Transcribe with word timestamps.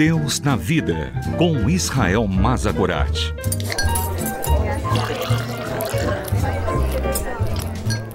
Deus 0.00 0.40
na 0.40 0.56
Vida, 0.56 1.12
com 1.36 1.68
Israel 1.68 2.26
Mazagorat. 2.26 3.34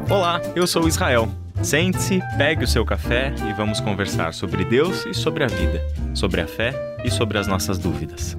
Olá, 0.10 0.42
eu 0.56 0.66
sou 0.66 0.88
Israel. 0.88 1.32
Sente-se, 1.62 2.22
pegue 2.40 2.64
o 2.64 2.68
seu 2.68 2.84
café 2.84 3.36
e 3.48 3.54
vamos 3.54 3.80
conversar 3.80 4.34
sobre 4.34 4.66
Deus 4.66 5.06
e 5.06 5.14
sobre 5.14 5.44
a 5.44 5.48
vida, 5.48 5.80
sobre 6.16 6.42
a 6.42 6.48
fé 6.48 6.74
e 7.06 7.12
sobre 7.12 7.38
as 7.38 7.46
nossas 7.46 7.78
dúvidas. 7.78 8.36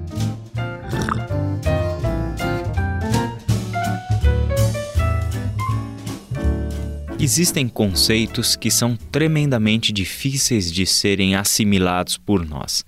Existem 7.17 7.69
conceitos 7.69 8.57
que 8.57 8.69
são 8.69 8.97
tremendamente 9.09 9.93
difíceis 9.93 10.69
de 10.69 10.85
serem 10.85 11.37
assimilados 11.37 12.17
por 12.17 12.45
nós. 12.45 12.83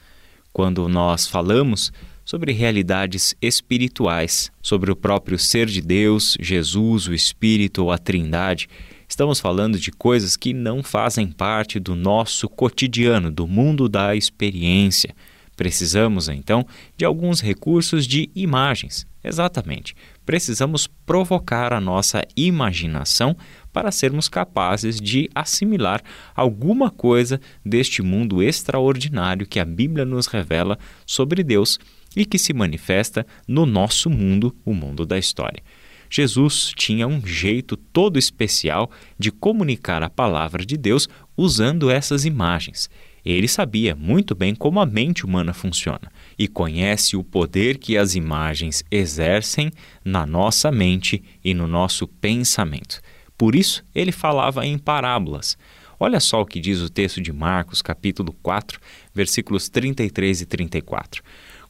Quando 0.51 0.87
nós 0.89 1.27
falamos 1.27 1.91
sobre 2.25 2.51
realidades 2.51 3.35
espirituais, 3.41 4.51
sobre 4.61 4.91
o 4.91 4.95
próprio 4.95 5.39
ser 5.39 5.65
de 5.65 5.81
Deus, 5.81 6.37
Jesus, 6.39 7.07
o 7.07 7.13
Espírito 7.13 7.83
ou 7.83 7.91
a 7.91 7.97
Trindade, 7.97 8.69
estamos 9.07 9.39
falando 9.39 9.79
de 9.79 9.91
coisas 9.91 10.37
que 10.37 10.53
não 10.53 10.83
fazem 10.83 11.31
parte 11.31 11.79
do 11.79 11.95
nosso 11.95 12.47
cotidiano, 12.47 13.31
do 13.31 13.47
mundo 13.47 13.89
da 13.89 14.15
experiência. 14.15 15.15
Precisamos, 15.59 16.29
então, 16.29 16.65
de 16.95 17.03
alguns 17.03 17.41
recursos 17.41 18.07
de 18.07 18.31
imagens. 18.33 19.05
Exatamente. 19.21 19.93
Precisamos 20.25 20.87
provocar 20.87 21.73
a 21.73 21.81
nossa 21.81 22.25
imaginação 22.33 23.35
para 23.73 23.91
sermos 23.91 24.29
capazes 24.29 25.01
de 25.01 25.29
assimilar 25.35 26.01
alguma 26.33 26.89
coisa 26.89 27.41
deste 27.65 28.01
mundo 28.01 28.41
extraordinário 28.41 29.45
que 29.45 29.59
a 29.59 29.65
Bíblia 29.65 30.05
nos 30.05 30.27
revela 30.27 30.79
sobre 31.05 31.43
Deus 31.43 31.77
e 32.15 32.25
que 32.25 32.39
se 32.39 32.53
manifesta 32.53 33.27
no 33.45 33.65
nosso 33.65 34.09
mundo, 34.09 34.55
o 34.63 34.73
mundo 34.73 35.05
da 35.05 35.17
história. 35.17 35.61
Jesus 36.09 36.71
tinha 36.73 37.05
um 37.05 37.21
jeito 37.27 37.75
todo 37.75 38.17
especial 38.17 38.89
de 39.17 39.29
comunicar 39.29 40.03
a 40.03 40.09
palavra 40.09 40.65
de 40.65 40.77
Deus 40.77 41.09
usando 41.35 41.91
essas 41.91 42.23
imagens. 42.23 42.89
Ele 43.25 43.47
sabia 43.47 43.95
muito 43.95 44.33
bem 44.33 44.55
como 44.55 44.79
a 44.79 44.85
mente 44.85 45.25
humana 45.25 45.53
funciona 45.53 46.11
e 46.37 46.47
conhece 46.47 47.17
o 47.17 47.23
poder 47.23 47.77
que 47.77 47.97
as 47.97 48.15
imagens 48.15 48.83
exercem 48.89 49.71
na 50.03 50.25
nossa 50.25 50.71
mente 50.71 51.23
e 51.43 51.53
no 51.53 51.67
nosso 51.67 52.07
pensamento. 52.07 53.01
Por 53.37 53.55
isso, 53.55 53.83
ele 53.93 54.11
falava 54.11 54.65
em 54.65 54.77
parábolas. 54.77 55.57
Olha 55.99 56.19
só 56.19 56.41
o 56.41 56.45
que 56.45 56.59
diz 56.61 56.79
o 56.79 56.89
texto 56.89 57.21
de 57.21 57.33
Marcos, 57.33 57.81
capítulo 57.81 58.33
4, 58.41 58.79
versículos 59.13 59.67
33 59.67 60.41
e 60.41 60.45
34. 60.45 61.21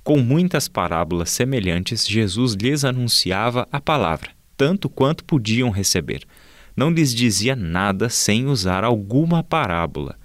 Com 0.03 0.19
muitas 0.19 0.67
parábolas 0.67 1.30
semelhantes, 1.30 2.08
Jesus 2.08 2.53
lhes 2.53 2.84
anunciava 2.84 3.67
a 3.72 3.81
palavra, 3.81 4.31
tanto 4.56 4.88
quanto 4.88 5.23
podiam 5.23 5.69
receber. 5.69 6.23
Não 6.75 6.91
lhes 6.91 7.13
dizia 7.13 7.56
nada 7.56 8.08
sem 8.08 8.45
usar 8.45 8.84
alguma 8.84 9.44
parábola. 9.44 10.19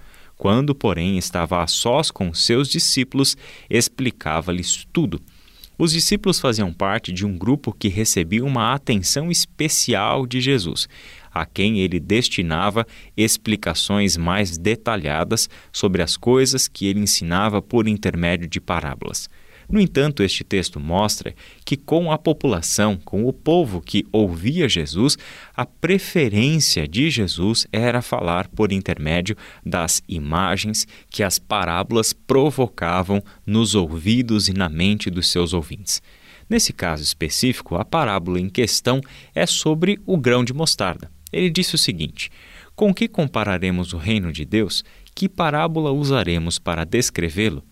Quando, 0.45 0.75
porém, 0.75 1.17
estava 1.17 1.63
a 1.63 1.65
sós 1.65 2.11
com 2.11 2.31
seus 2.31 2.69
discípulos, 2.69 3.35
explicava-lhes 3.67 4.85
tudo 4.93 5.19
os 5.77 5.91
discípulos 5.91 6.39
faziam 6.39 6.71
parte 6.71 7.11
de 7.11 7.25
um 7.25 7.37
grupo 7.37 7.73
que 7.73 7.89
recebia 7.89 8.45
uma 8.45 8.73
atenção 8.73 9.29
especial 9.29 10.25
de 10.25 10.39
Jesus, 10.39 10.87
a 11.33 11.45
quem 11.45 11.79
ele 11.79 11.99
destinava 11.99 12.87
explicações 13.17 14.15
mais 14.15 14.57
detalhadas 14.57 15.49
sobre 15.73 16.01
as 16.01 16.15
coisas 16.15 16.67
que 16.69 16.85
ele 16.85 17.01
ensinava 17.01 17.61
por 17.61 17.89
intermédio 17.89 18.47
de 18.47 18.61
parábolas. 18.61 19.29
No 19.69 19.79
entanto, 19.79 20.21
este 20.21 20.43
texto 20.43 20.79
mostra 20.79 21.33
que, 21.63 21.75
com 21.75 22.11
a 22.11 22.17
população, 22.17 22.97
com 23.03 23.25
o 23.25 23.33
povo 23.33 23.81
que 23.81 24.05
ouvia 24.11 24.69
Jesus, 24.69 25.17
a 25.55 25.65
preferência 25.65 26.87
de 26.87 27.09
Jesus 27.09 27.67
era 27.71 28.01
falar 28.01 28.47
por 28.47 28.71
intermédio 28.71 29.35
das 29.65 30.03
imagens 30.07 30.87
que 31.09 31.23
as 31.23 31.39
parábolas 31.39 32.13
provocavam 32.13 33.23
nos 33.45 33.75
ouvidos 33.75 34.47
e 34.47 34.53
na 34.53 34.69
mente 34.69 35.09
dos 35.09 35.29
seus 35.29 35.53
ouvintes. 35.53 36.01
Nesse 36.49 36.71
caso 36.71 37.01
específico, 37.01 37.75
a 37.75 37.83
parábola 37.83 38.39
em 38.39 38.49
questão 38.49 39.01
é 39.33 39.45
sobre 39.45 39.99
o 40.05 40.15
grão 40.15 40.43
de 40.43 40.53
mostarda. 40.53 41.09
Ele 41.31 41.49
disse 41.49 41.73
o 41.73 41.77
seguinte: 41.77 42.29
Com 42.75 42.93
que 42.93 43.07
compararemos 43.07 43.93
o 43.93 43.97
reino 43.97 44.31
de 44.31 44.45
Deus? 44.45 44.83
Que 45.15 45.27
parábola 45.27 45.91
usaremos 45.91 46.59
para 46.59 46.85
descrevê-lo? 46.85 47.63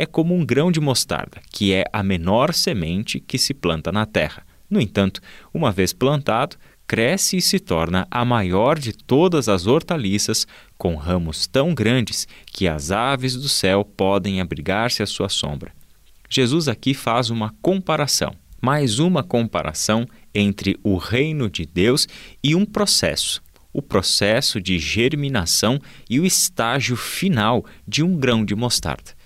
É 0.00 0.06
como 0.06 0.34
um 0.34 0.46
grão 0.46 0.72
de 0.72 0.80
mostarda, 0.80 1.42
que 1.52 1.74
é 1.74 1.84
a 1.92 2.02
menor 2.02 2.54
semente 2.54 3.20
que 3.20 3.36
se 3.36 3.52
planta 3.52 3.92
na 3.92 4.06
terra. 4.06 4.46
No 4.70 4.80
entanto, 4.80 5.20
uma 5.52 5.70
vez 5.70 5.92
plantado, 5.92 6.56
cresce 6.86 7.36
e 7.36 7.42
se 7.42 7.60
torna 7.60 8.08
a 8.10 8.24
maior 8.24 8.78
de 8.78 8.94
todas 8.94 9.46
as 9.46 9.66
hortaliças, 9.66 10.46
com 10.78 10.94
ramos 10.94 11.46
tão 11.46 11.74
grandes 11.74 12.26
que 12.46 12.66
as 12.66 12.90
aves 12.90 13.36
do 13.36 13.46
céu 13.46 13.84
podem 13.84 14.40
abrigar-se 14.40 15.02
à 15.02 15.06
sua 15.06 15.28
sombra. 15.28 15.70
Jesus 16.30 16.66
aqui 16.66 16.94
faz 16.94 17.28
uma 17.28 17.54
comparação, 17.60 18.34
mais 18.58 19.00
uma 19.00 19.22
comparação 19.22 20.06
entre 20.34 20.80
o 20.82 20.96
reino 20.96 21.50
de 21.50 21.66
Deus 21.66 22.08
e 22.42 22.54
um 22.54 22.64
processo, 22.64 23.42
o 23.70 23.82
processo 23.82 24.62
de 24.62 24.78
germinação 24.78 25.78
e 26.08 26.18
o 26.18 26.24
estágio 26.24 26.96
final 26.96 27.66
de 27.86 28.02
um 28.02 28.16
grão 28.16 28.46
de 28.46 28.54
mostarda 28.54 29.19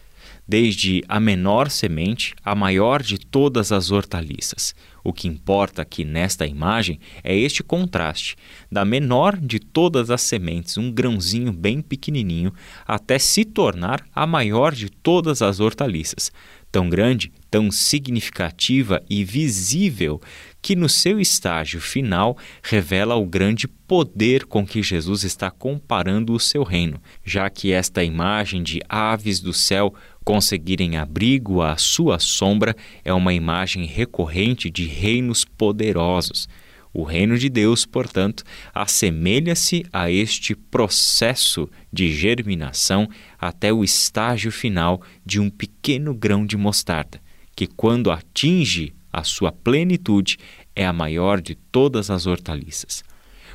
desde 0.47 1.03
a 1.09 1.19
menor 1.19 1.71
semente 1.71 2.35
à 2.45 2.55
maior 2.55 3.03
de 3.03 3.19
todas 3.19 3.73
as 3.73 3.91
hortaliças. 3.91 4.75
O 5.03 5.13
que 5.13 5.29
importa 5.29 5.83
aqui 5.83 6.05
nesta 6.05 6.47
imagem 6.47 6.99
é 7.23 7.37
este 7.37 7.63
contraste, 7.63 8.37
da 8.71 8.85
menor 8.85 9.37
de 9.37 9.59
todas 9.59 10.11
as 10.11 10.23
sementes, 10.23 10.79
um 10.79 10.91
grãozinho 10.91 11.53
bem 11.53 11.81
pequenininho, 11.81 12.53
até 12.87 13.19
se 13.19 13.45
tornar 13.45 14.05
a 14.15 14.27
maior 14.27 14.75
de 14.75 14.89
todas 14.89 15.43
as 15.43 15.61
hortaliças, 15.61 16.33
tão 16.75 16.89
grande, 16.89 17.31
tão 17.49 17.71
significativa 17.71 19.01
e 19.09 19.23
visível 19.23 20.21
que 20.61 20.75
no 20.75 20.89
seu 20.89 21.21
estágio 21.21 21.81
final 21.81 22.37
revela 22.61 23.15
o 23.15 23.25
grande 23.25 23.69
poder 23.69 24.45
com 24.45 24.67
que 24.67 24.83
Jesus 24.83 25.23
está 25.23 25.53
comparando 25.53 26.33
o 26.33 26.41
seu 26.41 26.65
reino, 26.65 27.01
já 27.25 27.49
que 27.49 27.71
esta 27.71 28.03
imagem 28.03 28.61
de 28.61 28.81
aves 28.89 29.39
do 29.39 29.53
céu 29.53 29.95
conseguirem 30.25 30.97
abrigo 30.97 31.63
à 31.63 31.77
sua 31.77 32.19
sombra 32.19 32.75
é 33.05 33.15
uma 33.15 33.33
imagem 33.33 33.87
recorrente 33.87 34.69
de 34.69 34.85
reinos 34.85 35.45
poderosos. 35.45 36.49
O 36.97 37.03
reino 37.03 37.37
de 37.37 37.49
Deus, 37.49 37.85
portanto, 37.85 38.45
assemelha-se 38.73 39.85
a 39.93 40.09
este 40.13 40.55
processo 40.55 41.69
de 41.93 42.15
germinação 42.15 43.09
até 43.37 43.73
o 43.73 43.83
estágio 43.83 44.53
final 44.53 45.03
de 45.27 45.41
um 45.41 45.51
pequeno 45.51 46.15
grão 46.15 46.47
de 46.47 46.57
mostarda, 46.57 47.21
que, 47.57 47.67
quando 47.67 48.13
atinge 48.13 48.95
a 49.13 49.25
sua 49.25 49.51
plenitude, 49.51 50.39
é 50.77 50.87
a 50.87 50.93
maior 50.93 51.41
de 51.41 51.57
todas 51.57 52.11
as 52.11 52.27
hortaliças. 52.27 53.03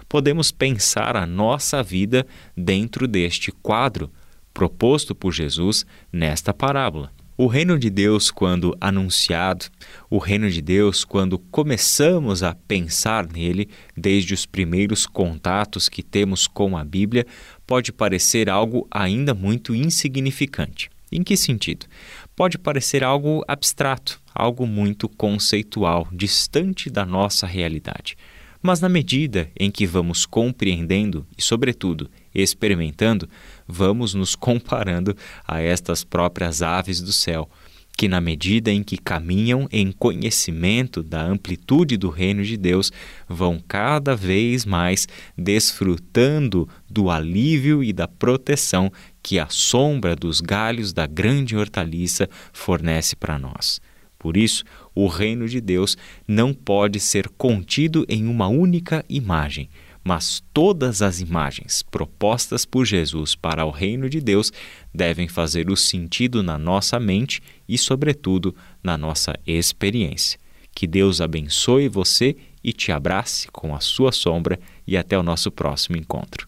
Podemos 0.10 0.52
pensar 0.52 1.16
a 1.16 1.26
nossa 1.26 1.82
vida 1.82 2.28
dentro 2.58 3.08
deste 3.08 3.54
quadro 3.54 4.12
proposto 4.54 5.16
por 5.16 5.32
Jesus 5.32 5.86
nesta 6.12 6.54
parábola. 6.54 7.10
O 7.42 7.48
reino 7.48 7.80
de 7.80 7.90
Deus, 7.90 8.30
quando 8.30 8.76
anunciado, 8.82 9.68
o 10.10 10.18
reino 10.18 10.52
de 10.52 10.62
Deus, 10.62 11.06
quando 11.06 11.40
começamos 11.40 12.44
a 12.44 12.54
pensar 12.54 13.26
nele, 13.32 13.70
desde 13.96 14.34
os 14.34 14.46
primeiros 14.46 15.06
contatos 15.06 15.88
que 15.88 16.04
temos 16.04 16.48
com 16.48 16.78
a 16.78 16.84
Bíblia, 16.84 17.26
pode 17.66 17.94
parecer 17.94 18.50
algo 18.50 18.86
ainda 18.92 19.34
muito 19.34 19.74
insignificante. 19.74 20.90
Em 21.10 21.24
que 21.24 21.38
sentido? 21.38 21.86
Pode 22.36 22.58
parecer 22.58 23.06
algo 23.06 23.42
abstrato, 23.48 24.20
algo 24.36 24.68
muito 24.68 25.08
conceitual, 25.08 26.10
distante 26.12 26.90
da 26.90 27.06
nossa 27.06 27.48
realidade. 27.48 28.18
Mas 28.62 28.82
na 28.82 28.90
medida 28.90 29.50
em 29.58 29.72
que 29.72 29.86
vamos 29.86 30.26
compreendendo 30.26 31.26
e, 31.38 31.42
sobretudo, 31.42 32.10
experimentando, 32.36 33.28
vamos 33.68 34.14
nos 34.14 34.36
comparando 34.36 35.16
a 35.48 35.62
estas 35.62 36.04
próprias 36.04 36.62
aves 36.62 37.02
do 37.02 37.14
céu, 37.14 37.50
que, 38.00 38.08
na 38.08 38.22
medida 38.22 38.72
em 38.72 38.82
que 38.82 38.98
caminham 38.98 39.68
em 39.72 39.92
conhecimento 39.92 41.04
da 41.04 41.22
amplitude 41.22 41.98
do 41.98 42.10
reino 42.10 42.44
de 42.44 42.56
Deus, 42.56 42.92
vão 43.28 43.62
cada 43.68 44.16
vez 44.16 44.66
mais 44.66 45.08
desfrutando 45.38 46.68
do 46.90 47.10
alívio 47.10 47.84
e 47.84 47.92
da 47.92 48.08
proteção 48.08 48.92
que 49.22 49.38
a 49.38 49.48
sombra 49.50 50.16
dos 50.16 50.40
galhos 50.40 50.94
da 50.94 51.06
grande 51.06 51.58
hortaliça 51.58 52.30
fornece 52.54 53.16
para 53.16 53.38
nós. 53.38 53.82
Por 54.20 54.36
isso, 54.36 54.66
o 54.94 55.08
reino 55.08 55.48
de 55.48 55.62
Deus 55.62 55.98
não 56.28 56.54
pode 56.54 57.00
ser 57.00 57.30
contido 57.30 58.06
em 58.10 58.28
uma 58.28 58.50
única 58.50 59.04
imagem, 59.08 59.70
mas 60.04 60.44
todas 60.54 61.02
as 61.02 61.22
imagens 61.22 61.82
propostas 61.82 62.66
por 62.66 62.86
Jesus 62.86 63.34
para 63.34 63.66
o 63.66 63.72
reino 63.72 64.10
de 64.10 64.20
Deus 64.20 64.52
devem 64.94 65.28
fazer 65.28 65.70
o 65.70 65.78
sentido 65.78 66.44
na 66.44 66.58
nossa 66.58 67.00
mente 67.00 67.42
e, 67.68 67.78
sobretudo, 67.78 68.54
na 68.84 68.98
nossa 68.98 69.34
experiência. 69.48 70.38
Que 70.76 70.86
Deus 70.86 71.22
abençoe 71.22 71.88
você 71.88 72.36
e 72.64 72.74
te 72.74 72.92
abrace 72.92 73.48
com 73.50 73.74
a 73.74 73.80
sua 73.80 74.12
sombra 74.12 74.60
e 74.86 74.98
até 74.98 75.18
o 75.18 75.24
nosso 75.24 75.50
próximo 75.50 75.98
encontro. 75.98 76.48